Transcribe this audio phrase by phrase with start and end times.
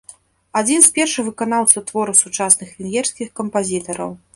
[0.61, 4.23] Адзін з першых выканаўцаў твораў сучасных венгерскіх кампазітараў.